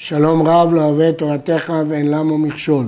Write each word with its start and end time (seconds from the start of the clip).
שלום 0.00 0.48
רב 0.48 0.72
לא 0.72 0.82
אוהב 0.82 1.12
תורתך 1.12 1.72
ואין 1.88 2.10
למו 2.10 2.38
מכשול. 2.38 2.86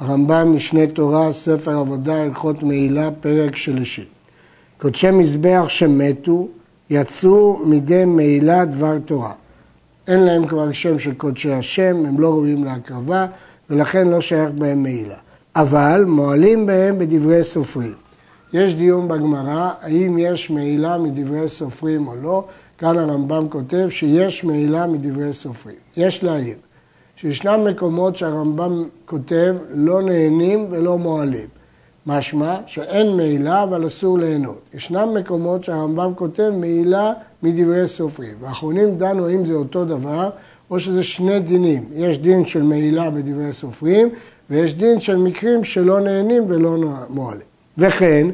הרמב"ם 0.00 0.56
משנה 0.56 0.86
תורה, 0.86 1.32
ספר 1.32 1.78
עבודה, 1.78 2.22
הלכות 2.22 2.62
מעילה, 2.62 3.10
פרק 3.20 3.56
שלישי. 3.56 4.04
קודשי 4.78 5.10
מזבח 5.10 5.64
שמתו, 5.68 6.48
יצאו 6.90 7.60
מדי 7.64 8.04
מעילה 8.04 8.64
דבר 8.64 8.98
תורה. 9.04 9.32
אין 10.08 10.20
להם 10.20 10.46
כבר 10.46 10.72
שם 10.72 10.98
של 10.98 11.14
קודשי 11.14 11.52
השם, 11.52 12.06
הם 12.06 12.20
לא 12.20 12.28
ראויים 12.28 12.64
להקרבה, 12.64 13.26
ולכן 13.70 14.08
לא 14.08 14.20
שייך 14.20 14.50
בהם 14.50 14.82
מעילה. 14.82 15.16
אבל 15.56 16.04
מועלים 16.08 16.66
בהם 16.66 16.98
בדברי 16.98 17.44
סופרים. 17.44 17.94
יש 18.52 18.74
דיון 18.74 19.08
בגמרא, 19.08 19.70
האם 19.80 20.18
יש 20.18 20.50
מעילה 20.50 20.98
מדברי 20.98 21.48
סופרים 21.48 22.08
או 22.08 22.14
לא, 22.22 22.44
כאן 22.78 22.98
הרמב"ם 22.98 23.46
כותב 23.48 23.88
שיש 23.90 24.44
מעילה 24.44 24.86
מדברי 24.86 25.34
סופרים. 25.34 25.76
יש 25.96 26.24
להעיר 26.24 26.56
שישנם 27.16 27.64
מקומות 27.70 28.16
שהרמב"ם 28.16 28.84
כותב 29.06 29.54
לא 29.74 30.02
נהנים 30.02 30.66
ולא 30.70 30.98
מועלים. 30.98 31.48
משמע 32.06 32.56
שאין 32.66 33.16
מעילה 33.16 33.62
אבל 33.62 33.86
אסור 33.86 34.18
ליהנות. 34.18 34.60
ישנם 34.74 35.14
מקומות 35.14 35.64
שהרמב"ם 35.64 36.12
כותב 36.14 36.50
מעילה 36.60 37.12
מדברי 37.42 37.88
סופרים. 37.88 38.34
והאחרונים 38.40 38.98
דנו 38.98 39.26
האם 39.26 39.44
זה 39.44 39.54
אותו 39.54 39.84
דבר 39.84 40.30
או 40.70 40.80
שזה 40.80 41.04
שני 41.04 41.40
דינים. 41.40 41.84
יש 41.94 42.18
דין 42.18 42.46
של 42.46 42.62
מעילה 42.62 43.10
בדברי 43.10 43.52
סופרים 43.52 44.08
ויש 44.50 44.74
דין 44.74 45.00
של 45.00 45.16
מקרים 45.16 45.64
שלא 45.64 46.00
נהנים 46.00 46.44
ולא 46.48 46.76
מועלים. 47.08 47.46
וכן, 47.78 48.26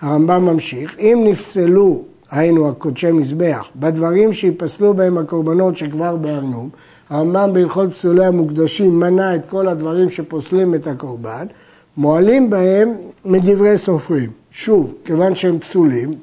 הרמב"ם 0.00 0.44
ממשיך, 0.44 0.98
אם 0.98 1.24
נפסלו 1.26 2.02
היינו 2.34 2.68
הקודשי 2.68 3.12
מזבח, 3.12 3.68
בדברים 3.76 4.32
שיפסלו 4.32 4.94
בהם 4.94 5.18
הקורבנות 5.18 5.76
שכבר 5.76 6.16
בארנום, 6.16 6.68
הרמב"ם 7.10 7.50
בהלכות 7.52 7.92
פסולי 7.92 8.24
המוקדשים 8.24 9.00
מנה 9.00 9.34
את 9.34 9.40
כל 9.48 9.68
הדברים 9.68 10.10
שפוסלים 10.10 10.74
את 10.74 10.86
הקורבן, 10.86 11.46
מועלים 11.96 12.50
בהם 12.50 12.94
מדברי 13.24 13.78
סופרים. 13.78 14.30
שוב, 14.50 14.94
כיוון 15.04 15.34
שהם 15.34 15.58
פסולים, 15.58 16.14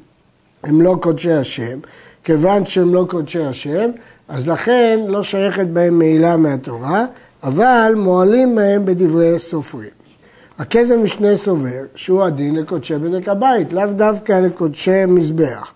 הם 0.64 0.82
לא 0.82 0.98
קודשי 1.02 1.32
השם, 1.32 1.80
כיוון 2.24 2.66
שהם 2.66 2.94
לא 2.94 3.06
קודשי 3.10 3.44
השם, 3.44 3.90
אז 4.28 4.48
לכן 4.48 5.00
לא 5.08 5.24
שייכת 5.24 5.68
בהם 5.68 6.00
מעילה 6.00 6.38
מהתורה, 6.38 7.06
אבל 7.44 7.94
מועלים 7.98 8.56
בהם 8.56 8.86
בדברי 8.86 9.40
סופרים. 9.40 9.90
הכסף 10.60 10.96
משנה 11.04 11.38
סובר 11.38 11.84
שהוא 11.96 12.24
הדין 12.24 12.56
לקודשי 12.56 12.96
בדק 12.96 13.30
הבית, 13.30 13.74
לאו 13.74 13.86
דווקא 13.86 14.34
לקודשי 14.34 15.06
מזבח. 15.08 15.72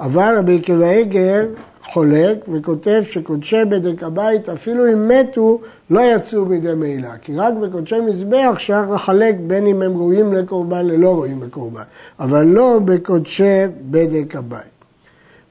אבל 0.00 0.38
רבי 0.38 0.56
עקיבא 0.56 0.90
איגר 0.90 1.46
חולק 1.92 2.36
וכותב 2.52 3.02
שקודשי 3.02 3.64
בדק 3.64 4.02
הבית, 4.02 4.48
אפילו 4.48 4.92
אם 4.92 5.08
מתו, 5.08 5.60
לא 5.90 6.00
יצאו 6.00 6.44
מידי 6.44 6.74
מעילה. 6.74 7.16
כי 7.22 7.36
רק 7.36 7.54
בקודשי 7.54 8.00
מזבח 8.00 8.50
אפשר 8.52 8.90
לחלק 8.94 9.34
בין 9.46 9.66
אם 9.66 9.82
הם 9.82 9.96
ראויים 9.96 10.32
לקורבן 10.32 10.86
ללא 10.86 11.14
ראויים 11.14 11.42
לקורבן, 11.42 11.82
אבל 12.20 12.44
לא 12.44 12.80
בקודשי 12.84 13.66
בדק 13.90 14.36
הבית. 14.36 14.60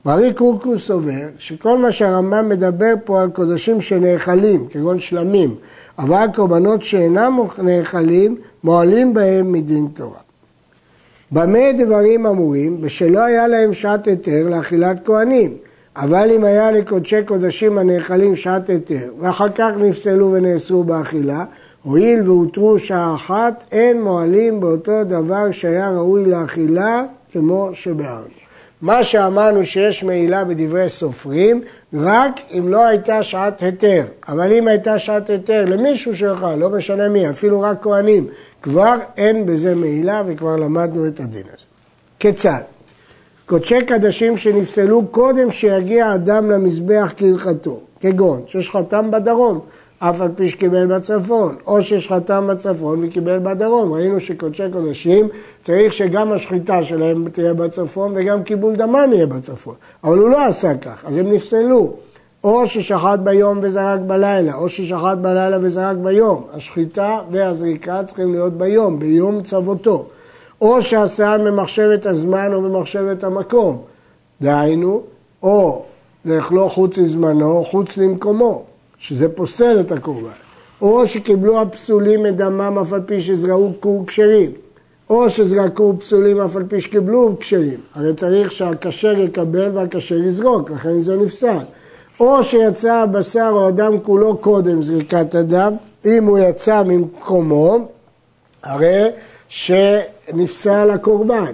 מרי 0.06 0.34
קורקוס 0.34 0.88
סובר 0.88 1.28
שכל 1.40 1.78
מה 1.78 1.92
שהרמב"ם 1.92 2.50
מדבר 2.50 2.94
פה 3.04 3.22
על 3.22 3.30
קודשים 3.30 3.82
שנאכלים, 3.82 4.68
כגון 4.68 5.00
שלמים, 5.00 5.56
אבל 6.00 6.26
קורבנות 6.36 6.82
שאינם 6.82 7.40
נאכלים, 7.64 8.36
מועלים 8.64 9.14
בהם 9.14 9.52
מדין 9.52 9.88
תורה. 9.94 10.29
במה 11.32 11.72
דברים 11.78 12.26
אמורים? 12.26 12.82
בשלא 12.82 13.20
היה 13.20 13.48
להם 13.48 13.74
שעת 13.74 14.08
היתר 14.08 14.48
לאכילת 14.50 15.06
כהנים. 15.06 15.58
אבל 15.96 16.32
אם 16.36 16.44
היה 16.44 16.72
לקודשי 16.72 17.24
קודשים 17.26 17.78
הנאכלים 17.78 18.36
שעת 18.36 18.70
היתר, 18.70 19.12
ואחר 19.20 19.50
כך 19.50 19.72
נפסלו 19.80 20.32
ונאסרו 20.32 20.84
באכילה, 20.84 21.46
הואיל 21.84 22.22
והותרו 22.24 22.80
שעה 22.80 23.16
אחת, 23.16 23.64
אין 23.72 24.02
מועלים 24.02 24.60
באותו 24.60 25.04
דבר 25.04 25.52
שהיה 25.52 25.90
ראוי 25.90 26.26
לאכילה 26.26 27.04
כמו 27.32 27.70
שבארנו. 27.74 28.40
מה 28.82 29.04
שאמרנו 29.04 29.66
שיש 29.66 30.04
מעילה 30.04 30.44
בדברי 30.44 30.90
סופרים, 30.90 31.62
רק 31.94 32.40
אם 32.58 32.68
לא 32.68 32.86
הייתה 32.88 33.24
שעת 33.24 33.62
היתר. 33.62 34.04
אבל 34.28 34.54
אם 34.54 34.68
הייתה 34.68 35.00
שעת 35.00 35.30
היתר 35.30 35.66
למישהו 35.66 36.16
שלך, 36.16 36.46
לא 36.58 36.70
משנה 36.70 37.10
מי, 37.10 37.30
אפילו 37.30 37.62
רק 37.62 37.78
כהנים, 37.84 38.28
כבר 38.62 38.96
אין 39.18 39.46
בזה 39.46 39.76
מעילה 39.76 40.24
וכבר 40.28 40.56
למדנו 40.56 41.08
את 41.08 41.20
הדין 41.20 41.44
הזה. 41.48 41.66
כיצד? 42.20 42.62
קודשי 43.46 43.86
קדשים 43.86 44.38
שנפסלו 44.38 45.08
קודם 45.08 45.52
שיגיע 45.52 46.16
אדם 46.16 46.52
למזבח 46.52 47.14
כהלכתו, 47.18 47.80
כגון 48.00 48.42
ששחטם 48.48 49.12
בדרום, 49.12 49.60
אף 50.00 50.22
על 50.22 50.30
פי 50.36 50.50
שקיבל 50.50 50.86
בצפון, 50.86 51.56
או 51.68 51.84
ששחטם 51.84 52.48
בצפון 52.50 53.04
וקיבל 53.04 53.40
בדרום. 53.40 53.94
ראינו 53.94 54.20
שקודשי 54.20 54.64
קודשים 54.74 55.28
צריך 55.64 55.94
שגם 55.94 56.32
השחיטה 56.32 56.84
שלהם 56.84 57.30
תהיה 57.30 57.54
בצפון 57.54 58.12
וגם 58.16 58.44
קיבול 58.44 58.76
דמם 58.76 59.10
יהיה 59.14 59.26
בצפון. 59.26 59.74
אבל 60.04 60.18
הוא 60.18 60.30
לא 60.30 60.46
עשה 60.46 60.78
כך, 60.78 61.06
אז 61.06 61.18
הם 61.18 61.34
נפסלו. 61.34 61.94
או 62.44 62.68
ששחט 62.68 63.20
ביום 63.20 63.60
וזרק 63.62 64.00
בלילה, 64.00 64.54
או 64.56 64.70
ששחט 64.70 65.18
בלילה 65.22 65.58
וזרק 65.62 65.98
ביום. 65.98 66.44
השחיטה 66.54 67.20
והזריקה 67.32 68.04
צריכים 68.04 68.34
להיות 68.34 68.54
ביום, 68.54 69.00
ביום 69.00 69.44
צוותו. 69.44 70.06
או 70.62 70.82
שעשה 70.82 71.38
ממחשבת 71.38 72.06
הזמן 72.06 72.54
או 72.54 72.62
ממחשבת 72.62 73.24
המקום. 73.24 73.82
דהיינו, 74.42 75.02
או 75.44 75.86
לאכלו 76.26 76.70
חוץ 76.70 76.98
לזמנו, 76.98 77.66
חוץ 77.66 77.98
למקומו, 77.98 78.64
שזה 78.98 79.30
פוסל 79.30 79.80
את 79.80 79.92
הקורבן. 79.92 80.30
או 80.82 81.08
שקיבלו 81.08 81.62
הפסולים 81.62 82.26
את 82.26 82.36
דמם 82.36 82.78
אף 82.82 82.94
על 82.94 83.02
פי 83.06 83.22
שזרקו 83.22 84.04
כשרים. 84.08 84.52
או 85.10 85.30
שזרקו 85.30 85.94
פסולים 86.00 86.40
אף 86.40 86.56
על 86.56 86.64
פי 86.68 86.82
שקיבלו 86.82 87.36
כשרים. 87.40 87.80
הרי 87.96 88.14
צריך 88.14 88.52
שהכשר 88.52 89.20
יקבל 89.20 89.72
והכשר 89.74 90.16
יזרוק, 90.16 90.72
לכן 90.72 91.02
זה 91.02 91.18
נפסל. 91.18 91.58
או 92.20 92.44
שיצא 92.44 92.94
הבשר 92.94 93.50
או 93.52 93.68
הדם 93.68 94.00
כולו 94.04 94.38
קודם 94.38 94.84
זריקת 94.84 95.36
הדם, 95.36 95.74
אם 96.06 96.26
הוא 96.26 96.40
יצא 96.40 96.84
ממקומו, 96.84 97.78
הרי 98.64 99.10
שנפסל 99.50 100.90
הקורבן, 100.92 101.54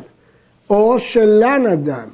או 0.70 1.00
שלן 1.00 1.66
הדם. 1.70 2.08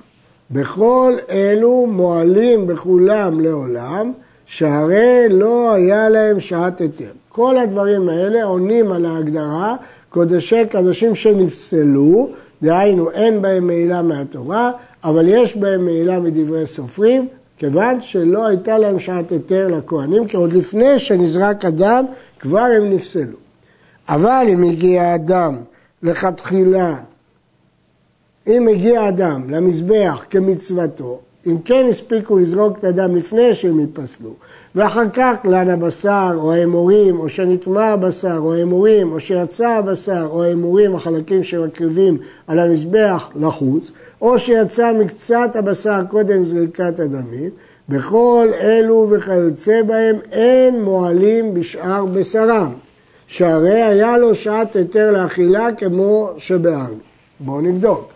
בכל 0.52 1.14
אלו 1.30 1.88
מועלים 1.88 2.68
בכולם 2.68 3.40
לעולם, 3.40 4.12
שהרי 4.46 5.30
לא 5.30 5.74
היה 5.74 6.10
להם 6.10 6.40
שעת 6.40 6.82
היתר. 6.82 7.12
כל 7.30 7.58
הדברים 7.58 8.10
האלה 8.10 8.44
עונים 8.44 8.92
על 8.92 9.06
ההגדרה 9.06 9.76
קודשי 10.10 10.66
קדושים 10.66 11.16
שנפסלו, 11.16 12.30
דהיינו 12.62 13.12
אין 13.12 13.42
בהם 13.42 13.68
מעילה 13.68 14.02
מהתורה, 14.02 14.72
אבל 15.04 15.28
יש 15.28 15.56
בהם 15.56 15.86
מעילה 15.86 16.20
מדברי 16.20 16.68
סופרים, 16.68 17.28
כיוון 17.62 18.02
שלא 18.02 18.46
הייתה 18.46 18.78
להם 18.78 19.00
שעת 19.00 19.32
היתר 19.32 19.68
לכהנים, 19.68 20.28
כי 20.28 20.38
עוד 20.38 20.54
לפני 20.54 21.00
שנזרק 21.00 21.66
הדם, 21.66 22.06
כבר 22.40 22.68
הם 22.78 22.94
נפסלו. 22.94 23.38
אבל 24.10 24.46
אם 24.50 24.64
הגיע 24.64 25.16
אדם 25.16 25.58
לכתחילה, 26.04 26.96
אם 28.48 28.68
הגיע 28.68 29.10
אדם 29.10 29.50
למזבח 29.50 30.26
כמצוותו, 30.30 31.20
אם 31.48 31.58
כן 31.66 31.86
הספיקו 31.90 32.40
לזרוק 32.40 32.78
את 32.78 32.84
הדם 32.84 33.16
לפני 33.16 33.54
שהם 33.54 33.80
ייפסלו, 33.80 34.34
ואחר 34.76 35.10
כך 35.14 35.38
לן 35.44 35.70
הבשר 35.70 36.32
או 36.38 36.54
האמורים, 36.54 37.20
או 37.20 37.30
שנטמע 37.30 37.86
הבשר 37.86 38.38
או 38.38 38.54
האמורים, 38.54 39.12
או 39.12 39.20
שיצא 39.20 39.70
הבשר 39.70 40.28
או 40.32 40.44
האמורים, 40.44 40.96
החלקים 40.96 41.44
שמקריבים 41.44 42.18
על 42.48 42.60
המזבח 42.60 43.30
לחוץ, 43.36 43.92
או 44.22 44.40
שיצא 44.40 44.94
מקצת 44.94 45.56
הבשר 45.56 46.02
קודם 46.10 46.46
זריקת 46.46 47.00
הדמים, 47.00 47.50
בכל 47.90 48.48
אלו 48.62 49.08
וכיוצא 49.12 49.82
בהם 49.82 50.16
אין 50.32 50.84
מועלים 50.84 51.54
בשאר 51.54 52.06
בשרם, 52.06 52.72
שהרי 53.28 53.82
היה 53.82 54.18
לו 54.18 54.36
שעת 54.36 54.76
היתר 54.76 55.12
לאכילה 55.12 55.68
כמו 55.78 56.30
שבארנו. 56.38 56.98
בואו 57.40 57.62
נבדוק. 57.62 58.12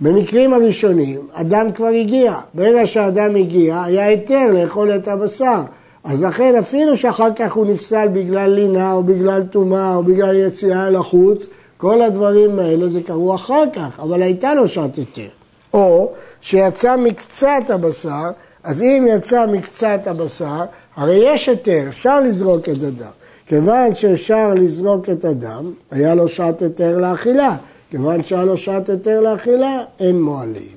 במקרים 0.00 0.54
הראשונים, 0.54 1.20
אדם 1.32 1.72
כבר 1.72 1.86
הגיע. 1.86 2.34
ברגע 2.54 2.86
שהאדם 2.86 3.36
הגיע, 3.36 3.82
היה 3.82 4.06
היתר 4.06 4.50
לאכול 4.52 4.96
את 4.96 5.08
הבשר. 5.08 5.60
אז 6.04 6.22
לכן 6.22 6.54
אפילו 6.54 6.96
שאחר 6.96 7.28
כך 7.36 7.52
הוא 7.52 7.66
נפסל 7.66 8.08
בגלל 8.12 8.50
לינה 8.50 8.92
או 8.92 9.02
בגלל 9.02 9.42
טומאה 9.42 9.96
או 9.96 10.02
בגלל 10.02 10.36
יציאה 10.36 10.90
לחוץ, 10.90 11.46
כל 11.76 12.02
הדברים 12.02 12.58
האלה 12.58 12.88
זה 12.88 13.00
קרו 13.06 13.34
אחר 13.34 13.62
כך, 13.72 14.00
אבל 14.00 14.22
הייתה 14.22 14.54
לו 14.54 14.68
שעת 14.68 14.96
היתר. 14.96 15.35
או 15.76 16.12
שיצא 16.40 16.96
מקצת 16.96 17.62
הבשר, 17.68 18.30
אז 18.64 18.82
אם 18.82 19.06
יצא 19.10 19.46
מקצת 19.46 20.00
הבשר, 20.06 20.64
הרי 20.96 21.34
יש 21.34 21.48
היתר, 21.48 21.84
אפשר 21.88 22.20
לזרוק 22.20 22.68
את 22.68 22.82
הדם. 22.82 23.10
כיוון 23.46 23.94
שאפשר 23.94 24.54
לזרוק 24.54 25.08
את 25.10 25.24
הדם, 25.24 25.72
היה 25.90 26.14
לו 26.14 26.28
שעת 26.28 26.62
היתר 26.62 26.96
לאכילה. 26.98 27.56
כיוון 27.90 28.22
שהיה 28.22 28.44
לו 28.44 28.56
שעת 28.58 28.88
היתר 28.88 29.20
לאכילה, 29.20 29.84
אין 30.00 30.22
מועלים. 30.22 30.76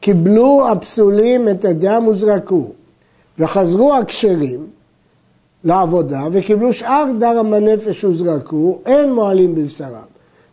קיבלו 0.00 0.68
הפסולים 0.72 1.48
את 1.48 1.64
הדם 1.64 2.06
וזרקו, 2.08 2.72
וחזרו 3.38 3.94
הכשרים, 3.94 4.66
לעבודה 5.64 6.22
וקיבלו 6.32 6.72
שאר 6.72 7.04
דם 7.18 7.54
הנפש 7.54 8.04
וזרקו, 8.04 8.78
אין 8.86 9.12
מועלים 9.12 9.54
בבשרם. 9.54 10.09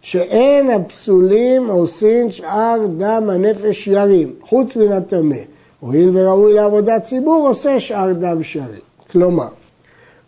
שאין 0.07 0.69
הפסולים 0.69 1.67
עושים 1.67 2.31
שאר 2.31 2.77
דם 2.97 3.29
הנפש 3.29 3.87
ירים, 3.87 4.33
חוץ 4.41 4.75
מן 4.75 4.91
הטמא. 4.91 5.35
הואיל 5.79 6.09
וראוי 6.13 6.53
לעבודת 6.53 7.03
ציבור, 7.03 7.47
עושה 7.47 7.79
שאר 7.79 8.13
דם 8.13 8.43
שרים. 8.43 8.79
כלומר, 9.11 9.47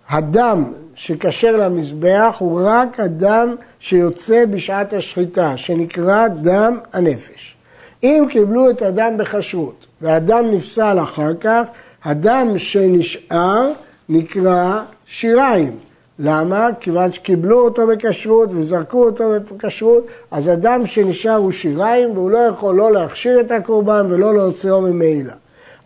הדם 0.09 0.63
שכשר 0.95 1.55
למזבח 1.57 2.35
הוא 2.39 2.61
רק 2.63 2.99
הדם 2.99 3.55
שיוצא 3.79 4.45
בשעת 4.45 4.93
השחיטה, 4.93 5.57
שנקרא 5.57 6.27
דם 6.27 6.77
הנפש. 6.93 7.55
אם 8.03 8.25
קיבלו 8.29 8.69
את 8.69 8.81
הדם 8.81 9.13
בכשרות 9.17 9.85
והדם 10.01 10.45
נפסל 10.51 10.99
אחר 11.03 11.33
כך, 11.41 11.63
הדם 12.03 12.53
שנשאר 12.57 13.71
נקרא 14.09 14.81
שיריים. 15.05 15.88
למה? 16.19 16.69
כיוון 16.80 17.12
שקיבלו 17.12 17.60
אותו 17.60 17.88
בכשרות 17.88 18.50
וזרקו 18.51 19.06
אותו 19.06 19.24
בכשרות, 19.57 20.06
אז 20.31 20.48
הדם 20.48 20.81
שנשאר 20.86 21.36
הוא 21.36 21.51
שיריים 21.51 22.12
והוא 22.18 22.31
לא 22.31 22.38
יכול 22.38 22.75
לא 22.75 22.92
להכשיר 22.92 23.39
את 23.39 23.51
הקורבן 23.51 24.06
ולא 24.10 24.33
להוציאו 24.33 24.81
ממעילה. 24.81 25.33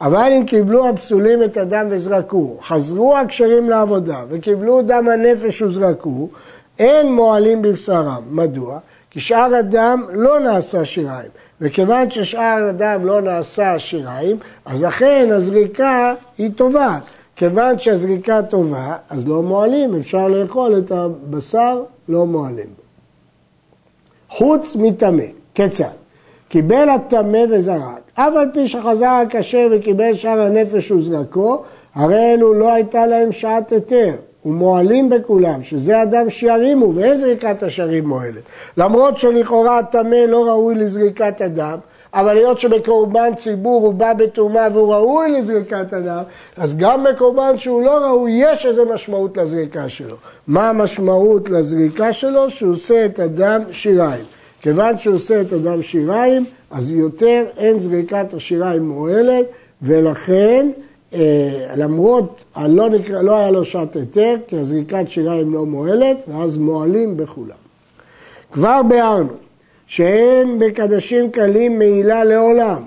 אבל 0.01 0.31
אם 0.37 0.45
קיבלו 0.45 0.89
הפסולים 0.89 1.43
את 1.43 1.57
הדם 1.57 1.87
וזרקו, 1.89 2.57
חזרו 2.61 3.17
הכשרים 3.17 3.69
לעבודה 3.69 4.17
וקיבלו 4.29 4.81
דם 4.81 5.07
הנפש 5.13 5.61
וזרקו, 5.61 6.29
אין 6.79 7.11
מועלים 7.11 7.61
בבשרם. 7.61 8.21
מדוע? 8.31 8.79
כי 9.11 9.19
שאר 9.19 9.55
הדם 9.55 10.05
לא 10.13 10.39
נעשה 10.39 10.85
שיריים, 10.85 11.29
וכיוון 11.61 12.09
ששאר 12.09 12.65
הדם 12.69 13.05
לא 13.05 13.21
נעשה 13.21 13.79
שיריים, 13.79 14.37
אז 14.65 14.81
לכן 14.81 15.29
הזריקה 15.31 16.13
היא 16.37 16.51
טובה. 16.55 16.99
כיוון 17.35 17.79
שהזריקה 17.79 18.41
טובה, 18.41 18.95
אז 19.09 19.27
לא 19.27 19.41
מועלים, 19.41 19.95
אפשר 19.95 20.27
לאכול 20.27 20.77
את 20.77 20.91
הבשר, 20.91 21.81
לא 22.09 22.25
מועלים. 22.25 22.67
חוץ 24.29 24.75
מטמא, 24.75 25.23
כיצד? 25.55 25.85
קיבל 26.49 26.89
הטמא 26.89 27.43
וזרק, 27.49 28.01
אף 28.13 28.33
על 28.35 28.49
פי 28.53 28.67
שחזר 28.67 29.05
הכשר 29.27 29.67
וקיבל 29.71 30.13
שאר 30.13 30.41
הנפש 30.41 30.91
וזרקו, 30.91 31.63
הרי 31.95 32.33
אלו 32.33 32.53
לא 32.53 32.73
הייתה 32.73 33.05
להם 33.05 33.31
שעת 33.31 33.71
היתר, 33.71 34.11
ומועלים 34.45 35.09
בכולם, 35.09 35.63
שזה 35.63 36.03
אדם 36.03 36.29
שירימו, 36.29 36.95
ואין 36.95 37.17
זריקת 37.17 37.63
השרים 37.63 38.07
מועלת. 38.07 38.43
למרות 38.77 39.17
שלכאורה 39.17 39.79
הטמא 39.79 40.15
לא 40.15 40.45
ראוי 40.47 40.75
לזריקת 40.75 41.41
הדם, 41.41 41.77
אבל 42.13 42.37
היות 42.37 42.59
שבקורבן 42.59 43.35
ציבור 43.37 43.85
הוא 43.85 43.93
בא 43.93 44.13
בטומאה 44.13 44.67
והוא 44.73 44.93
ראוי 44.93 45.31
לזריקת 45.31 45.93
הדם, 45.93 46.23
אז 46.57 46.77
גם 46.77 47.03
בקורבן 47.03 47.57
שהוא 47.57 47.83
לא 47.83 47.91
ראוי 47.91 48.31
יש 48.31 48.65
איזו 48.65 48.85
משמעות 48.93 49.37
לזריקה 49.37 49.89
שלו. 49.89 50.15
מה 50.47 50.69
המשמעות 50.69 51.49
לזריקה 51.49 52.13
שלו? 52.13 52.49
שהוא 52.49 52.73
עושה 52.73 53.05
את 53.05 53.19
הדם 53.19 53.61
שיריים. 53.71 54.23
כיוון 54.61 54.97
שהוא 54.97 55.15
עושה 55.15 55.41
את 55.41 55.53
הדם 55.53 55.81
שיריים, 55.81 56.43
אז 56.71 56.91
יותר 56.91 57.45
אין 57.57 57.79
זריקת 57.79 58.33
השיריים 58.33 58.89
מועלת, 58.89 59.45
ולכן 59.81 60.69
אה, 61.13 61.19
למרות 61.75 62.43
הלא 62.55 62.89
נקרא, 62.89 63.21
לא 63.21 63.37
היה 63.37 63.51
לו 63.51 63.65
שעת 63.65 63.95
היתר, 63.95 64.35
כי 64.47 64.57
הזריקת 64.57 65.05
שיריים 65.07 65.53
לא 65.53 65.65
מועלת, 65.65 66.23
ואז 66.27 66.57
מועלים 66.57 67.17
בכולם. 67.17 67.55
כבר 68.51 68.81
ביארנו 68.89 69.33
שאין 69.87 70.59
בקדשים 70.59 71.31
קלים 71.31 71.79
מעילה 71.79 72.23
לעולם. 72.23 72.81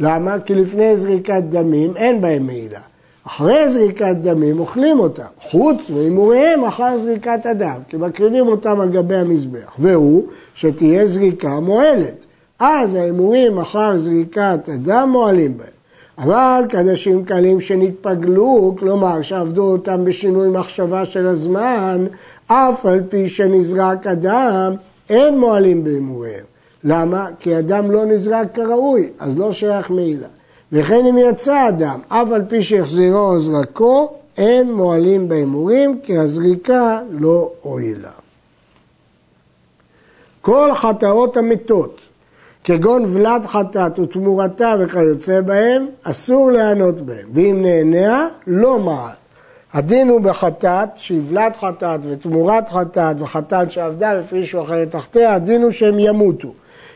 למה? 0.00 0.38
כי 0.38 0.54
לפני 0.54 0.96
זריקת 0.96 1.42
דמים 1.50 1.96
אין 1.96 2.20
בהם 2.20 2.46
מעילה. 2.46 2.80
אחרי 3.26 3.68
זריקת 3.68 4.16
דמים 4.20 4.60
אוכלים 4.60 5.00
אותם, 5.00 5.22
חוץ 5.50 5.90
מהימוריהם 5.90 6.64
אחר 6.64 6.98
זריקת 7.02 7.46
הדם, 7.46 7.78
כי 7.88 7.96
מקריבים 7.96 8.46
אותם 8.48 8.80
על 8.80 8.88
גבי 8.88 9.16
המזבח, 9.16 9.74
והוא 9.78 10.24
שתהיה 10.54 11.06
זריקה 11.06 11.60
מועלת. 11.60 12.24
אז 12.58 12.94
ההימורים 12.94 13.58
אחר 13.58 13.98
זריקת 13.98 14.68
הדם 14.68 15.08
מועלים 15.12 15.58
בהם. 15.58 15.76
אבל 16.18 16.64
קדשים 16.68 17.24
קלים 17.24 17.60
שנתפגלו, 17.60 18.76
כלומר 18.78 19.22
שעבדו 19.22 19.72
אותם 19.72 20.04
בשינוי 20.04 20.48
מחשבה 20.48 21.04
של 21.04 21.26
הזמן, 21.26 22.06
אף 22.46 22.86
על 22.86 23.00
פי 23.08 23.28
שנזרק 23.28 24.06
הדם, 24.06 24.74
אין 25.10 25.38
מועלים 25.38 25.84
בהימוריהם. 25.84 26.44
למה? 26.84 27.28
כי 27.40 27.54
הדם 27.54 27.90
לא 27.90 28.04
נזרק 28.04 28.54
כראוי, 28.54 29.10
אז 29.18 29.38
לא 29.38 29.52
שייך 29.52 29.90
מעילה. 29.90 30.28
וכן 30.72 31.06
אם 31.06 31.18
יצא 31.18 31.54
הדם, 31.54 32.00
אף 32.08 32.32
על 32.32 32.44
פי 32.48 32.62
שהחזירו 32.62 33.18
או 33.18 33.40
זרקו, 33.40 34.12
אין 34.36 34.72
מועלים 34.72 35.28
בהימורים, 35.28 36.00
כי 36.02 36.18
הזריקה 36.18 37.00
לא 37.10 37.50
הועילה. 37.62 38.10
כל 40.40 40.70
חטאות 40.74 41.36
המתות, 41.36 42.00
כגון 42.64 43.04
ולד 43.12 43.46
חטאת 43.46 43.98
ותמורתה 43.98 44.74
וכיוצא 44.80 45.40
בהם, 45.40 45.86
אסור 46.02 46.50
לענות 46.50 47.00
בהם, 47.00 47.28
ואם 47.32 47.62
נהניה, 47.62 48.28
לא 48.46 48.78
מעל. 48.78 49.12
הדין 49.76 50.08
הוא 50.08 50.20
בחטאת, 50.20 50.88
שהבלת 50.96 51.56
חטאת 51.56 52.00
ותמורת 52.02 52.68
חטאת 52.68 53.16
וחטאת 53.18 53.72
שעבדה 53.72 54.12
והפרישו 54.16 54.62
אחרת 54.62 54.90
תחתיה, 54.90 55.34
הדין 55.34 55.62
הוא 55.62 55.70
שהם 55.70 55.98
ימותו. 55.98 56.52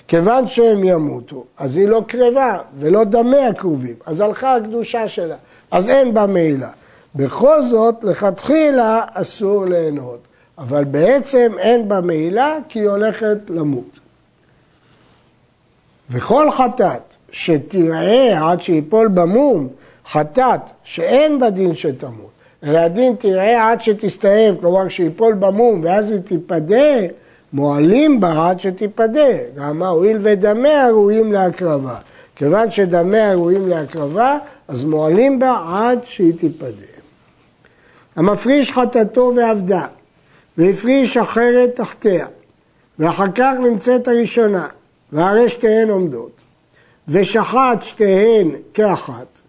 כיוון 0.09 0.49
שהם 0.49 0.85
ימותו, 0.85 1.45
אז 1.59 1.77
היא 1.77 1.89
לא 1.89 2.03
קרבה 2.07 2.59
ולא 2.79 3.05
דמי 3.05 3.47
הכרובים, 3.47 3.95
אז 4.07 4.21
הלכה 4.21 4.57
הקדושה 4.57 5.09
שלה, 5.09 5.37
אז 5.71 5.89
אין 5.89 6.15
בה 6.15 6.27
מעילה. 6.27 6.71
בכל 7.15 7.65
זאת, 7.65 7.95
לכתחילה 8.03 9.05
אסור 9.15 9.65
ליהנות, 9.65 10.21
אבל 10.59 10.85
בעצם 10.85 11.53
אין 11.59 11.89
בה 11.89 12.01
מעילה 12.01 12.57
כי 12.69 12.79
היא 12.79 12.89
הולכת 12.89 13.39
למות. 13.49 13.99
וכל 16.11 16.51
חטאת 16.51 17.17
שתראה 17.33 18.51
עד 18.51 18.63
שיפול 18.63 19.09
במום, 19.09 19.69
חטאת 20.13 20.61
שאין 20.85 21.41
בה 21.41 21.51
דין 21.51 21.75
שתמות, 21.75 22.31
אלא 22.65 22.79
הדין 22.79 23.15
תראה 23.19 23.71
עד 23.71 23.83
שתסתאב, 23.83 24.57
כלומר 24.61 24.89
שיפול 24.89 25.35
במום 25.35 25.81
ואז 25.85 26.11
היא 26.11 26.21
תיפדה, 26.21 27.07
מועלים 27.53 28.21
בה 28.21 28.49
עד 28.49 28.61
שתיפדה. 28.61 29.29
למה? 29.57 29.89
הואיל 29.89 30.19
ודמיה 30.21 30.89
ראויים 30.89 31.33
להקרבה. 31.33 31.97
כיוון 32.37 32.71
שדמיה 32.71 33.33
ראויים 33.33 33.69
להקרבה, 33.69 34.39
אז 34.69 34.85
מועלים 34.85 35.39
בה 35.39 35.65
עד 35.69 35.99
שהיא 36.05 36.33
תיפדה. 36.41 36.91
המפריש 38.17 38.73
חטאתו 38.73 39.33
ועבדה, 39.37 39.87
והפריש 40.59 41.17
אחרת 41.17 41.77
תחתיה, 41.77 42.27
ואחר 42.99 43.33
כך 43.35 43.53
נמצאת 43.63 44.09
הראשונה, 44.09 44.67
והרי 45.13 45.49
שתיהן 45.49 45.91
עומדות, 45.91 46.31
ושחט 47.09 47.83
שתיהן 47.83 48.51
כאחת, 48.75 49.41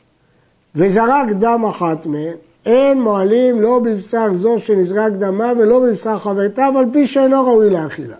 וזרק 0.75 1.27
דם 1.39 1.65
אחת 1.69 2.05
מהן, 2.05 2.35
אין 2.65 3.01
מועלים 3.01 3.61
לא 3.61 3.79
בבשר 3.79 4.33
זו 4.33 4.59
שנזרק 4.59 5.11
דמה 5.11 5.51
ולא 5.59 5.79
בבשר 5.79 6.19
חברתה, 6.19 6.67
אבל 6.67 6.85
פי 6.93 7.07
שאינו 7.07 7.45
ראוי 7.45 7.69
לאכילה. 7.69 8.15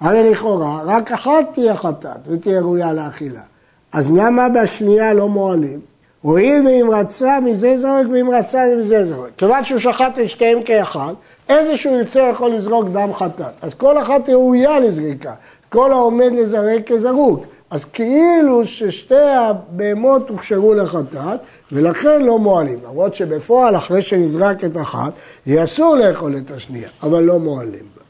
הרי 0.00 0.30
לכאורה, 0.30 0.80
רק 0.84 1.12
אחת 1.12 1.44
תהיה 1.52 1.76
חטאת 1.76 2.28
ותהיה 2.28 2.60
ראויה 2.60 2.92
לאכילה. 2.92 3.40
אז 3.92 4.10
למה 4.10 4.48
בשנייה 4.48 5.12
לא 5.12 5.28
מועלים? 5.28 5.80
הואיל 6.22 6.66
ואם 6.66 6.90
רצה 6.92 7.40
מזה 7.40 7.78
זורק 7.78 8.06
ואם 8.12 8.30
רצה 8.30 8.62
מזה 8.78 9.06
זורק. 9.06 9.30
כיוון 9.36 9.64
שהוא 9.64 9.78
שחט 9.78 10.18
את 10.18 10.28
שתיהם 10.28 10.62
כאחד, 10.62 11.14
איזה 11.48 11.76
שהוא 11.76 11.96
ירצה 11.96 12.20
יכול 12.20 12.50
לזרוק 12.50 12.88
דם 12.92 13.14
חטאת. 13.14 13.52
אז 13.62 13.74
כל 13.74 13.98
אחת 13.98 14.28
ראויה 14.28 14.80
לזריקה. 14.80 15.32
כל 15.68 15.92
העומד 15.92 16.32
לזרק 16.32 16.86
כזרוק. 16.86 17.44
אז 17.72 17.84
כאילו 17.84 18.66
ששתי 18.66 19.14
הבהמות 19.14 20.28
הוכשרו 20.28 20.74
לחטאת, 20.74 21.40
ולכן 21.72 22.22
לא 22.22 22.38
מועלים. 22.38 22.78
למרות 22.84 23.14
שבפועל, 23.14 23.76
אחרי 23.76 24.02
שנזרק 24.02 24.64
את 24.64 24.76
אחת, 24.76 25.12
יהיה 25.46 25.64
אסור 25.64 25.96
לאכול 25.96 26.36
את 26.36 26.50
השנייה, 26.50 26.88
אבל 27.02 27.22
לא 27.22 27.38
מועלים. 27.38 28.01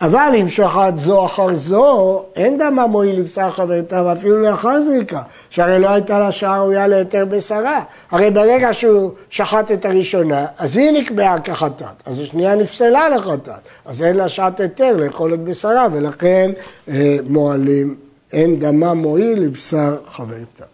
אבל 0.00 0.32
אם 0.40 0.48
שחט 0.48 0.96
זו 0.96 1.26
אחר 1.26 1.54
זו, 1.54 2.22
אין 2.36 2.58
דמה 2.58 2.86
מועיל 2.86 3.20
לבשר 3.20 3.50
חברתה 3.50 4.02
ואפילו 4.06 4.42
לאחר 4.42 4.80
זריקה, 4.80 5.22
שהרי 5.50 5.78
לא 5.78 5.90
הייתה 5.90 6.18
לה 6.18 6.32
שעה 6.32 6.60
ראויה 6.60 6.86
ליותר 6.86 7.24
בשרה. 7.24 7.82
הרי 8.10 8.30
ברגע 8.30 8.74
שהוא 8.74 9.10
שחט 9.30 9.70
את 9.70 9.84
הראשונה, 9.84 10.46
אז 10.58 10.76
היא 10.76 10.90
נקבעה 10.90 11.40
כחטאת, 11.40 12.02
אז 12.06 12.20
השנייה 12.20 12.54
נפסלה 12.54 13.08
לחטאת, 13.08 13.60
אז 13.84 14.02
אין 14.02 14.16
לה 14.16 14.28
שעת 14.28 14.60
היתר 14.60 14.96
לאכול 14.96 15.34
את 15.34 15.40
בשרה, 15.40 15.86
ולכן 15.92 16.50
אה, 16.88 17.16
מועלים, 17.28 17.96
אין 18.32 18.58
דמה 18.58 18.94
מועיל 18.94 19.40
לבשר 19.40 19.96
חברתה. 20.06 20.64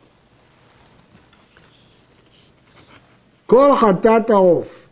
כל 3.47 3.77
חטאת 3.77 4.31
העוף 4.31 4.89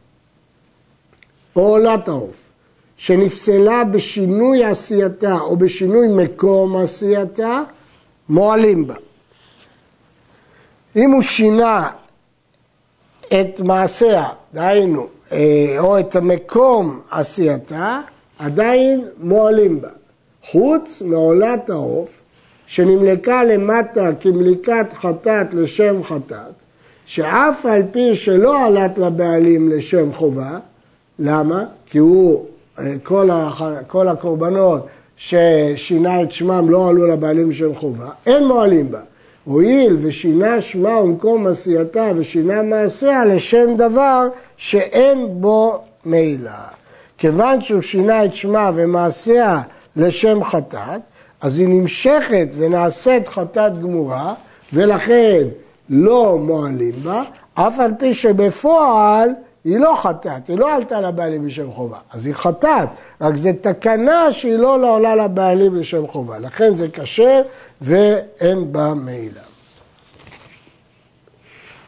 או 1.56 1.60
עולת 1.60 2.08
העוף 2.08 2.47
שנפסלה 2.98 3.84
בשינוי 3.84 4.64
עשייתה 4.64 5.34
או 5.40 5.56
בשינוי 5.56 6.08
מקום 6.08 6.76
עשייתה, 6.76 7.62
מועלים 8.28 8.86
בה. 8.86 8.94
אם 10.96 11.10
הוא 11.10 11.22
שינה 11.22 11.90
את 13.28 13.60
מעשיה, 13.60 14.28
דהיינו, 14.54 15.06
אה, 15.32 15.76
או 15.78 15.98
את 15.98 16.16
מקום 16.16 17.00
עשייתה, 17.10 18.00
עדיין 18.38 19.04
מועלים 19.18 19.80
בה. 19.80 19.88
חוץ 20.50 21.02
מעולת 21.02 21.70
העוף, 21.70 22.20
שנמלקה 22.66 23.44
למטה 23.44 24.10
כמליקת 24.20 24.92
חטאת 24.92 25.54
לשם 25.54 26.04
חטאת, 26.04 26.54
שאף 27.06 27.66
על 27.66 27.82
פי 27.90 28.16
שלא 28.16 28.66
עלת 28.66 28.98
לבעלים 28.98 29.68
לשם 29.68 30.12
חובה, 30.12 30.58
למה? 31.18 31.64
כי 31.86 31.98
הוא, 31.98 32.46
כל, 33.02 33.30
הח... 33.30 33.62
כל 33.86 34.08
הקורבנות 34.08 34.86
ששינה 35.16 36.22
את 36.22 36.32
שמם 36.32 36.70
לא 36.70 36.88
עלו 36.88 37.06
לבעלים 37.06 37.50
לשם 37.50 37.74
חובה, 37.74 38.08
אין 38.26 38.46
מועלים 38.46 38.90
בה. 38.90 39.00
הואיל 39.44 39.96
ושינה 40.00 40.60
שמה 40.60 41.00
ומקום 41.00 41.46
עשייתה 41.46 42.10
ושינה 42.16 42.62
מעשיה 42.62 43.24
לשם 43.24 43.76
דבר 43.76 44.28
שאין 44.56 45.28
בו 45.30 45.80
מעילה. 46.04 46.64
כיוון 47.18 47.62
שהוא 47.62 47.82
שינה 47.82 48.24
את 48.24 48.34
שמה 48.34 48.70
ומעשיה 48.74 49.60
לשם 49.96 50.44
חטאת, 50.44 51.00
אז 51.40 51.58
היא 51.58 51.68
נמשכת 51.68 52.48
ונעשית 52.58 53.28
חטאת 53.28 53.80
גמורה, 53.82 54.34
ולכן 54.72 55.42
לא 55.90 56.38
מועלים 56.38 56.94
בה, 57.02 57.22
אף 57.54 57.80
על 57.80 57.92
פי 57.98 58.14
שבפועל 58.14 59.30
היא 59.68 59.78
לא 59.78 59.94
חטאת, 59.96 60.48
היא 60.48 60.58
לא 60.58 60.74
עלתה 60.74 61.00
לבעלים 61.00 61.46
בשם 61.46 61.72
חובה. 61.72 61.96
אז 62.12 62.26
היא 62.26 62.34
חטאת, 62.34 62.88
רק 63.20 63.36
זו 63.36 63.48
תקנה 63.60 64.32
שהיא 64.32 64.56
לא 64.56 64.94
עולה 64.94 65.16
לבעלים 65.16 65.80
בשם 65.80 66.06
חובה. 66.06 66.38
לכן 66.38 66.76
זה 66.76 66.88
כשר 66.88 67.42
ואין 67.80 68.72
בה 68.72 68.94
מעילה. 68.94 69.40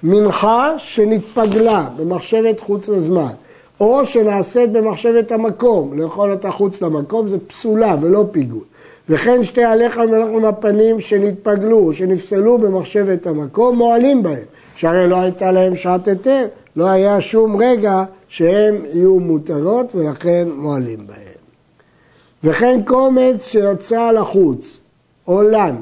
מנחה 0.02 0.72
שנתפגלה 0.78 1.88
במחשבת 1.96 2.60
חוץ 2.60 2.88
לזמן, 2.88 3.32
או 3.80 4.04
שנעשית 4.04 4.72
במחשבת 4.72 5.32
המקום, 5.32 5.98
לאכול 5.98 6.30
אותה 6.30 6.50
חוץ 6.50 6.82
למקום, 6.82 7.28
זה 7.28 7.36
פסולה 7.46 7.96
ולא 8.00 8.24
פיגול. 8.30 8.64
וכן 9.08 9.42
שתי 9.42 9.64
עליך 9.64 9.98
מלאך 9.98 10.28
עם 10.28 10.44
הפנים 10.44 11.00
שנתפגלו, 11.00 11.92
שנפסלו 11.92 12.58
במחשבת 12.58 13.26
המקום, 13.26 13.76
מועלים 13.76 14.22
בהם, 14.22 14.44
שהרי 14.76 15.08
לא 15.08 15.16
הייתה 15.16 15.52
להם 15.52 15.76
שעת 15.76 16.08
היתר, 16.08 16.46
לא 16.76 16.88
היה 16.88 17.20
שום 17.20 17.56
רגע 17.62 18.04
שהם 18.28 18.84
יהיו 18.84 19.20
מותרות 19.20 19.94
ולכן 19.94 20.48
מועלים 20.54 21.06
בהם. 21.06 21.40
וכן 22.44 22.80
קומץ 22.86 23.48
שיצא 23.48 24.10
לחוץ, 24.10 24.80
או 25.28 25.42
לן, 25.42 25.76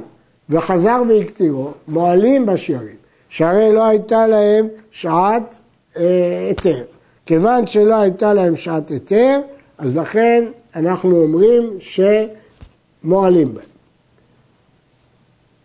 וחזר 0.50 1.02
והקטירו, 1.09 1.73
מועלים 1.88 2.47
בשערים, 2.47 2.97
שהרי 3.28 3.73
לא 3.73 3.87
הייתה 3.87 4.26
להם 4.26 4.68
שעת 4.90 5.59
אה, 5.97 6.47
היתר. 6.49 6.85
כיוון 7.26 7.66
שלא 7.66 7.95
הייתה 7.95 8.35
להם 8.35 8.57
שעת 8.57 8.88
היתר, 8.88 9.40
אז 9.78 9.97
לכן 9.97 10.45
אנחנו 10.76 11.23
אומרים 11.23 11.78
שמועלים 11.80 13.54
בהם. 13.54 13.64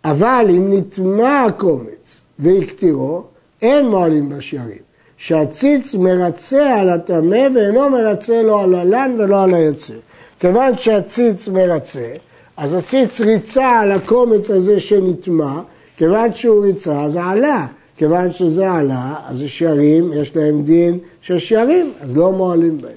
אבל 0.05 0.45
אם 0.49 0.73
נטמע 0.73 1.43
הקומץ 1.43 2.21
והקטירו, 2.39 3.23
אין 3.61 3.87
מועלים 3.87 4.29
בשערים. 4.29 4.92
שהציץ 5.25 5.95
מרצה 5.95 6.79
על 6.79 6.89
הטמא 6.89 7.47
ואינו 7.55 7.89
מרצה 7.89 8.41
לא 8.41 8.63
על 8.63 8.75
הלן 8.75 9.15
ולא 9.17 9.43
על 9.43 9.53
היוצא. 9.53 9.93
כיוון 10.39 10.77
שהציץ 10.77 11.47
מרצה, 11.47 12.13
אז 12.57 12.73
הציץ 12.73 13.21
ריצה 13.21 13.79
על 13.79 13.91
הקומץ 13.91 14.51
הזה 14.51 14.79
שנטמע, 14.79 15.61
כיוון 15.97 16.33
שהוא 16.33 16.65
ריצה 16.65 17.09
זה 17.09 17.23
עלה. 17.23 17.67
כיוון 17.97 18.31
שזה 18.31 18.71
עלה, 18.71 19.15
אז 19.27 19.41
השערים, 19.41 20.13
יש 20.13 20.35
להם 20.35 20.63
דין 20.63 20.99
של 21.21 21.39
שערים, 21.39 21.91
אז 22.01 22.17
לא 22.17 22.31
מועלים 22.31 22.77
בהם. 22.81 22.91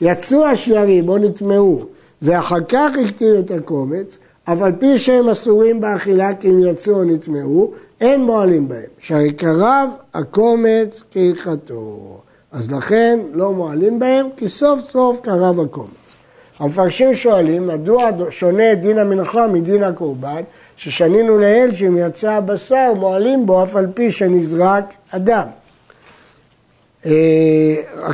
יצאו 0.00 0.44
השערים 0.44 1.08
או 1.08 1.18
נטמעו, 1.18 1.80
ואחר 2.22 2.60
כך 2.68 2.90
הקטירו 3.04 3.38
את 3.38 3.50
הקומץ, 3.50 4.18
אף 4.44 4.62
על 4.62 4.72
פי 4.78 4.98
שהם 4.98 5.28
אסורים 5.28 5.80
באכילה 5.80 6.34
כי 6.34 6.50
אם 6.50 6.60
יצאו 6.66 6.94
או 6.94 7.04
נטמעו, 7.04 7.72
אין 8.00 8.24
מועלים 8.24 8.68
בהם, 8.68 8.90
שהרי 8.98 9.32
קרב 9.32 9.90
הקומץ 10.14 11.04
כהלכתו. 11.10 12.20
אז 12.52 12.72
לכן 12.72 13.18
לא 13.32 13.52
מועלים 13.52 13.98
בהם, 13.98 14.26
כי 14.36 14.48
סוף 14.48 14.80
סוף 14.80 15.20
קרב 15.20 15.60
הקומץ. 15.60 16.16
המפרשים 16.58 17.14
שואלים, 17.14 17.66
מדוע 17.66 18.10
שונה 18.30 18.74
דין 18.74 18.98
המנחה 18.98 19.46
מדין 19.46 19.82
הקורבן, 19.82 20.42
ששנינו 20.76 21.38
לאל 21.38 21.70
שאם 21.72 21.96
יצא 21.98 22.32
הבשר 22.32 22.92
מועלים 22.96 23.46
בו 23.46 23.62
אף 23.62 23.76
על 23.76 23.86
פי 23.94 24.12
שנזרק 24.12 24.84
אדם. 25.10 25.46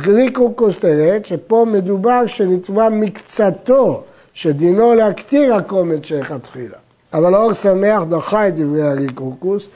ריקו 0.05 0.53
קוסטרט, 0.53 1.25
שפה 1.25 1.65
מדובר 1.67 2.27
שנצבע 2.27 2.89
מקצתו, 2.89 4.03
שדינו 4.33 4.93
להקטיר 4.93 5.55
הקומץ 5.55 5.99
שלכתחילה. 6.03 6.82
אבל 7.13 7.33
האור 7.33 7.53
שמח 7.53 8.03
דחה 8.03 8.47
את 8.47 8.55
דברי 8.55 8.81
הריקורקוס 8.81 9.67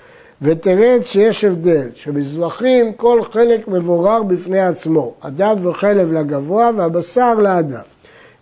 ותרד 0.42 1.02
שיש 1.04 1.44
הבדל, 1.44 1.88
שבזבחים 1.96 2.94
כל 2.94 3.22
חלק 3.32 3.68
מבורר 3.68 4.24
בפני 4.24 4.62
עצמו, 4.62 5.14
אדם 5.20 5.56
וחלב 5.62 6.12
לגבוה 6.12 6.70
והבשר 6.76 7.34
לאדם. 7.34 7.82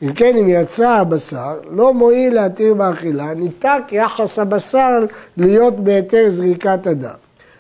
אם 0.02 0.14
כן, 0.14 0.38
אם 0.38 0.50
יצא 0.50 0.90
הבשר, 0.90 1.60
לא 1.72 1.94
מועיל 1.94 2.34
להתיר 2.34 2.74
באכילה, 2.74 3.34
ניתק 3.34 3.82
יחס 3.92 4.40
הבשר 4.40 5.00
להיות 5.38 5.80
בהיתר 5.80 6.26
זריקת 6.30 6.88
אדם. 6.88 7.16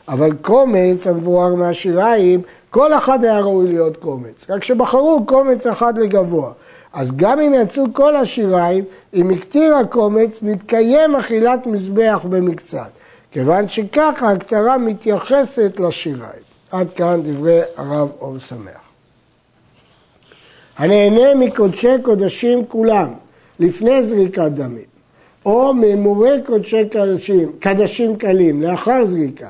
אבל 0.08 0.30
קומץ 0.42 1.08
המבורר 1.08 1.56
מהשיריים, 1.56 2.42
כל 2.70 2.94
אחד 2.94 3.24
היה 3.24 3.40
ראוי 3.40 3.68
להיות 3.68 3.98
קומץ, 3.98 4.50
רק 4.50 4.64
שבחרו 4.64 5.24
קומץ 5.26 5.68
אחד 5.68 5.98
לגבוה. 5.98 6.52
אז 6.96 7.12
גם 7.16 7.40
אם 7.40 7.54
יצאו 7.54 7.84
כל 7.94 8.16
השיריים, 8.16 8.84
אם 9.14 9.32
הקטיר 9.32 9.76
הקומץ, 9.76 10.40
נתקיים 10.42 11.16
אכילת 11.16 11.68
מזבח 11.68 12.20
במקצת. 12.30 12.90
כיוון 13.32 13.70
שככה 13.70 14.32
הכתרה 14.32 14.78
מתייחסת 14.78 15.80
לשיריים. 15.80 16.46
עד 16.72 16.92
כאן 16.92 17.22
דברי 17.24 17.62
הרב 17.78 18.10
אור 18.22 18.40
שמח. 18.40 18.86
הנהנה 20.78 21.36
מקודשי 21.36 22.02
קודשים 22.02 22.66
כולם, 22.66 23.14
לפני 23.60 24.04
זריקת 24.04 24.52
דמים, 24.52 24.86
או 25.46 25.74
ממורי 25.74 26.42
קודשי 26.46 26.90
קדשים, 26.90 27.52
קדשים 27.60 28.16
קלים, 28.16 28.62
לאחר 28.62 29.06
זריקה, 29.06 29.50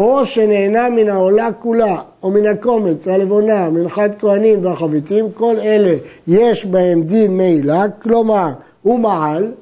או 0.00 0.26
שנהנה 0.26 0.88
מן 0.88 1.08
העולה 1.08 1.48
כולה, 1.52 1.96
או 2.22 2.30
מן 2.30 2.46
הקומץ, 2.46 3.08
הלבונה, 3.08 3.70
מנחת 3.70 4.10
כהנים 4.18 4.64
והחביתים, 4.64 5.32
כל 5.34 5.56
אלה 5.58 5.94
יש 6.26 6.66
בהם 6.66 7.02
דין 7.02 7.36
מעילה, 7.36 7.84
כלומר, 8.02 8.48
הוא 8.82 8.98
מעל, 8.98 9.52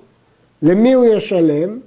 למי 0.63 0.93
הוא 0.93 1.05
ישלם? 1.05 1.79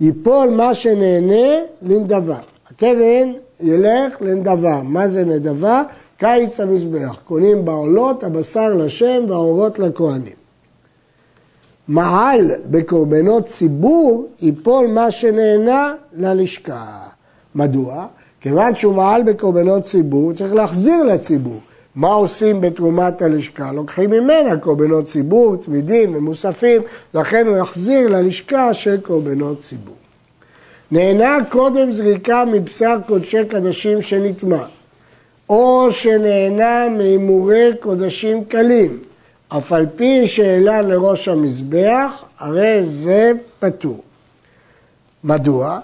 ייפול 0.00 0.48
מה 0.48 0.74
שנהנה 0.74 1.58
לנדבה. 1.82 2.38
הקרן 2.70 3.32
ילך 3.60 4.16
לנדבה. 4.20 4.80
מה 4.84 5.08
זה 5.08 5.24
נדבה? 5.24 5.82
קיץ 6.18 6.60
המזבח. 6.60 7.18
קונים 7.24 7.64
בעולות, 7.64 8.24
הבשר 8.24 8.74
לשם 8.74 9.24
והאורות 9.28 9.78
לכהנים. 9.78 10.40
מעל 11.88 12.50
בקורבנות 12.70 13.46
ציבור 13.46 14.26
ייפול 14.42 14.86
מה 14.86 15.10
שנהנה 15.10 15.92
ללשכה. 16.12 17.09
מדוע? 17.54 18.06
כיוון 18.40 18.76
שהוא 18.76 18.94
מעל 18.94 19.22
בקורבנות 19.22 19.84
ציבור, 19.84 20.32
צריך 20.32 20.54
להחזיר 20.54 21.02
לציבור. 21.02 21.60
מה 21.94 22.08
עושים 22.08 22.60
בתרומת 22.60 23.22
הלשכה? 23.22 23.72
לוקחים 23.72 24.10
ממנה 24.10 24.56
קורבנות 24.56 25.04
ציבור, 25.04 25.56
תמידים 25.56 26.16
ומוספים, 26.16 26.82
לכן 27.14 27.46
הוא 27.46 27.56
יחזיר 27.56 28.08
ללשכה 28.08 28.74
של 28.74 29.00
קורבנות 29.00 29.60
ציבור. 29.60 29.94
נהנה 30.90 31.38
קודם 31.48 31.92
זריקה 31.92 32.44
מבשר 32.44 32.96
קודשי 33.06 33.44
קדשים 33.48 34.02
שנטמע, 34.02 34.64
או 35.48 35.88
שנהנה 35.90 36.88
מהימורי 36.88 37.70
קודשים 37.80 38.44
קלים, 38.44 38.98
אף 39.48 39.72
על 39.72 39.86
פי 39.96 40.28
שהעלה 40.28 40.82
לראש 40.82 41.28
המזבח, 41.28 42.24
הרי 42.38 42.80
זה 42.84 43.32
פטור. 43.58 44.02
מדוע? 45.24 45.78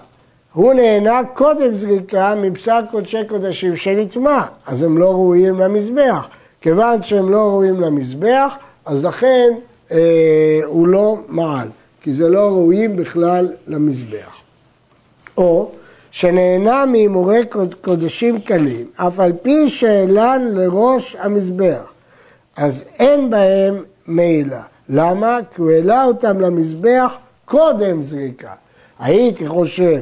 הוא 0.57 0.73
נהנה 0.73 1.21
קודם 1.33 1.75
זריקה 1.75 2.35
מבשר 2.35 2.79
קודשי 2.91 3.17
קודשים 3.27 3.75
שנטמע, 3.75 4.41
אז 4.67 4.83
הם 4.83 4.97
לא 4.97 5.11
ראויים 5.11 5.59
למזבח. 5.59 6.27
כיוון 6.61 7.03
שהם 7.03 7.31
לא 7.31 7.37
ראויים 7.37 7.81
למזבח, 7.81 8.57
אז 8.85 9.03
לכן 9.03 9.53
אה, 9.91 10.59
הוא 10.65 10.87
לא 10.87 11.17
מעל, 11.27 11.67
כי 12.01 12.13
זה 12.13 12.29
לא 12.29 12.39
ראויים 12.39 12.95
בכלל 12.95 13.51
למזבח. 13.67 14.37
או 15.37 15.71
שנהנה 16.11 16.85
מהימורי 16.85 17.41
קודשים 17.81 18.41
קלים, 18.41 18.85
אף 18.95 19.19
על 19.19 19.33
פי 19.41 19.69
שהעלן 19.69 20.41
לראש 20.53 21.15
המזבח, 21.19 21.85
אז 22.55 22.83
אין 22.99 23.29
בהם 23.29 23.83
מעילה. 24.07 24.61
למה? 24.89 25.39
כי 25.55 25.61
הוא 25.61 25.71
העלה 25.71 26.05
אותם 26.05 26.41
למזבח 26.41 27.17
קודם 27.45 28.03
זריקה. 28.03 28.51
הייתי 28.99 29.47
חושב 29.47 29.99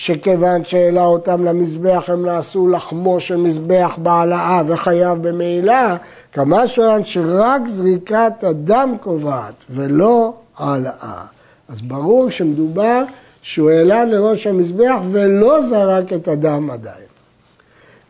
שכיוון 0.00 0.64
שהעלה 0.64 1.04
אותם 1.04 1.44
למזבח 1.44 2.04
הם 2.08 2.26
נעשו 2.26 2.68
לחמו 2.68 3.20
של 3.20 3.36
מזבח 3.36 3.94
בהעלאה 3.96 4.62
וחייב 4.66 5.28
במעילה, 5.28 5.96
כמה 6.32 6.66
שאין 6.66 7.04
שרק 7.04 7.60
זריקת 7.66 8.32
הדם 8.42 8.96
קובעת 9.02 9.54
ולא 9.70 10.32
העלאה. 10.58 11.24
אז 11.68 11.80
ברור 11.80 12.30
שמדובר 12.30 13.02
שהוא 13.42 13.70
העלה 13.70 14.04
לראש 14.04 14.46
המזבח 14.46 14.96
ולא 15.10 15.62
זרק 15.62 16.12
את 16.12 16.28
הדם 16.28 16.70
עדיין. 16.70 17.08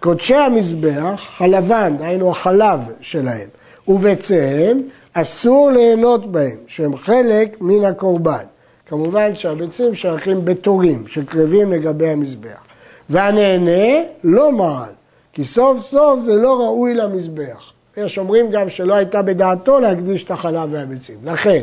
קודשי 0.00 0.37
המזבח, 0.37 1.23
הלבן, 1.38 1.97
דהיינו 1.99 2.30
החלב 2.30 2.80
שלהם, 3.00 3.49
וביציהם, 3.88 4.78
אסור 5.12 5.71
ליהנות 5.71 6.33
בהם, 6.33 6.57
שהם 6.66 6.97
חלק 6.97 7.57
מן 7.61 7.85
הקורבן. 7.85 8.45
כמובן 8.88 9.35
שהביצים 9.35 9.95
שייכים 9.95 10.45
בתורים, 10.45 11.04
שקרבים 11.09 11.73
לגבי 11.73 12.09
המזבח. 12.09 12.59
והנהנה 13.11 14.04
לא 14.25 14.52
מעל, 14.52 14.90
כי 15.33 15.45
סוף 15.45 15.87
סוף 15.87 16.21
זה 16.21 16.37
לא 16.37 16.61
ראוי 16.61 16.95
למזבח. 16.95 17.73
יש 17.97 18.18
אומרים 18.18 18.50
גם 18.50 18.71
שלא 18.71 18.95
הייתה 18.95 19.23
בדעתו 19.23 19.78
להקדיש 19.78 20.25
את 20.25 20.30
החלב 20.30 20.68
והביצים. 20.73 21.16
לכן, 21.25 21.61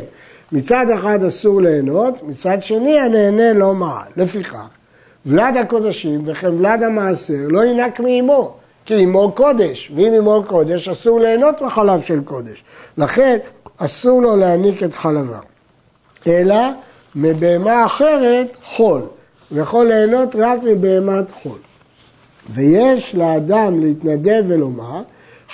מצד 0.52 0.86
אחד 0.94 1.24
אסור 1.24 1.62
ליהנות, 1.62 2.22
מצד 2.22 2.62
שני 2.62 2.98
הנהנה 2.98 3.52
לא 3.52 3.74
מעל. 3.74 4.08
לפיכך, 4.16 4.66
ולד 5.26 5.56
הקודשים 5.56 6.22
וכן 6.24 6.54
ולד 6.54 6.82
המעשר 6.82 7.46
לא 7.48 7.64
ינק 7.64 8.00
מאמו, 8.00 8.54
כי 8.84 9.04
אמו 9.04 9.32
קודש, 9.32 9.92
ואם 9.96 10.12
אמו 10.12 10.42
קודש 10.46 10.88
אסור 10.88 11.20
ליהנות 11.20 11.62
מחלב 11.62 12.00
של 12.00 12.20
קודש. 12.24 12.64
לכן 12.98 13.38
אסור 13.76 14.22
לו 14.22 14.36
להעניק 14.36 14.82
את 14.82 14.94
חלבה. 14.94 15.38
אלא 16.26 16.56
מבהמה 17.16 17.86
אחרת 17.86 18.46
חול, 18.76 19.02
ויכול 19.52 19.86
ליהנות 19.86 20.36
רק 20.38 20.58
מבהמת 20.62 21.30
חול. 21.30 21.58
ויש 22.50 23.14
לאדם 23.14 23.80
להתנדב 23.80 24.44
ולומר, 24.46 25.02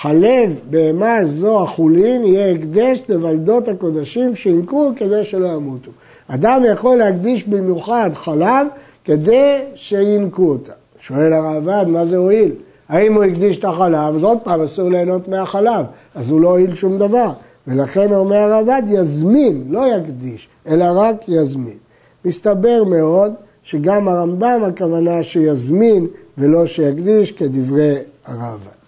חלב 0.01 0.59
בהמה 0.69 1.25
זו 1.25 1.63
החולין 1.63 2.25
יהיה 2.25 2.51
הקדש 2.51 3.01
לוולדות 3.09 3.67
הקודשים 3.67 4.35
שינקו 4.35 4.91
כדי 4.95 5.23
שלא 5.23 5.47
ימותו. 5.47 5.91
אדם 6.27 6.61
יכול 6.73 6.95
להקדיש 6.95 7.43
במיוחד 7.43 8.09
חלב 8.13 8.67
כדי 9.05 9.59
שינקו 9.75 10.49
אותה. 10.49 10.71
שואל 10.99 11.33
הרעב"ד, 11.33 11.85
מה 11.87 12.05
זה 12.05 12.17
הועיל? 12.17 12.51
האם 12.89 13.13
הוא 13.13 13.23
הקדיש 13.23 13.57
את 13.57 13.65
החלב, 13.65 14.15
אז 14.15 14.23
עוד 14.23 14.37
פעם 14.43 14.61
אסור 14.61 14.89
ליהנות 14.89 15.27
מהחלב, 15.27 15.85
אז 16.15 16.29
הוא 16.29 16.41
לא 16.41 16.49
הועיל 16.49 16.75
שום 16.75 16.97
דבר. 16.97 17.31
ולכן 17.67 18.13
אומר 18.13 18.35
הרעב"ד, 18.35 18.83
יזמין, 18.87 19.63
לא 19.69 19.95
יקדיש, 19.95 20.47
אלא 20.67 20.85
רק 20.95 21.15
יזמין. 21.27 21.77
מסתבר 22.25 22.83
מאוד 22.83 23.33
שגם 23.63 24.07
הרמב"ם 24.07 24.61
הכוונה 24.67 25.23
שיזמין 25.23 26.07
ולא 26.37 26.65
שיקדיש 26.67 27.31
כדברי 27.31 27.95
הרעב"ד. 28.25 28.83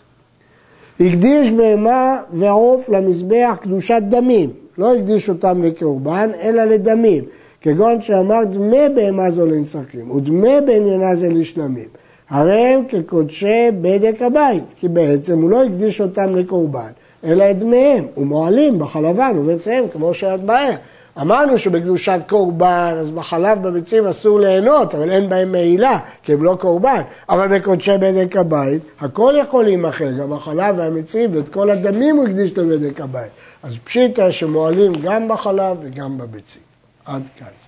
הקדיש 1.00 1.52
בהמה 1.52 2.18
ועוף 2.32 2.90
למזבח 2.90 3.58
קדושת 3.62 4.02
דמים, 4.10 4.50
לא 4.78 4.96
הקדיש 4.96 5.30
אותם 5.30 5.64
לקורבן, 5.64 6.30
אלא 6.42 6.64
לדמים, 6.64 7.24
כגון 7.62 8.02
שאמר 8.02 8.44
דמי 8.44 8.90
בהמה 8.96 9.32
זו 9.32 9.46
לנצחים, 9.46 10.12
ודמי 10.12 10.62
בעניינה 10.66 11.16
זה 11.16 11.30
לשלמים. 11.30 11.88
הרי 12.30 12.60
הם 12.60 12.84
כקודשי 12.90 13.72
בדק 13.82 14.22
הבית, 14.22 14.64
כי 14.76 14.88
בעצם 14.88 15.42
הוא 15.42 15.50
לא 15.50 15.64
הקדיש 15.64 16.02
אותם 16.02 16.36
לקורבן, 16.36 16.90
אלא 17.24 17.52
את 17.52 17.58
דמיהם, 17.60 18.06
ומועלים 18.18 18.80
בחלבן 18.80 19.34
ובציהם, 19.38 19.84
כמו 19.94 20.14
שאת 20.14 20.44
בעיה. 20.44 20.78
אמרנו 21.22 21.58
שבקדושת 21.58 22.20
קורבן, 22.28 22.96
אז 23.00 23.12
בחלב 23.12 23.68
בביצים 23.68 24.06
אסור 24.08 24.40
ליהנות, 24.40 24.96
אבל 24.96 25.12
אין 25.12 25.30
בהם 25.30 25.52
מעילה, 25.52 26.00
כי 26.24 26.34
הם 26.34 26.44
לא 26.44 26.58
קורבן. 26.60 27.02
אבל 27.30 27.60
בקודשי 27.60 27.98
בדק 28.02 28.36
הבית, 28.36 28.82
הכל 29.00 29.34
יכול 29.38 29.64
להימכר, 29.64 30.12
גם 30.12 30.34
החלב 30.34 30.76
והמיצים, 30.78 31.36
ואת 31.36 31.50
כל 31.50 31.70
הדמים 31.70 32.16
הוא 32.16 32.28
הקדיש 32.28 32.58
לבדק 32.58 33.02
הבית. 33.02 33.32
אז 33.64 33.76
פשיטה 33.84 34.32
שמועלים 34.32 34.94
גם 35.04 35.28
בחלב 35.28 35.78
וגם 35.82 36.18
בביצים. 36.18 36.62
עד 37.06 37.22
כאן. 37.40 37.65